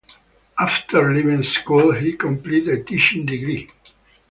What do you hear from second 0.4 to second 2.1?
After leaving school